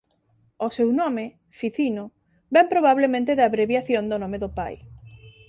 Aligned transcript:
O 0.65 0.67
seu 0.75 0.89
nome 1.01 1.25
«Ficino» 1.59 2.05
vén 2.55 2.67
probablemente 2.73 3.31
da 3.37 3.45
abreviación 3.47 4.03
do 4.07 4.17
nome 4.23 4.37
do 4.43 4.49
pai. 4.59 4.75